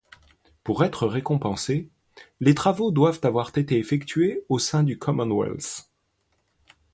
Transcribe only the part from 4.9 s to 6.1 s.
Commonwealth.